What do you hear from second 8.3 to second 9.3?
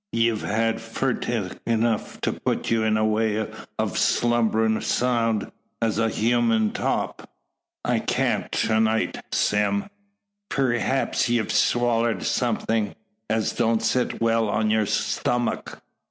to night,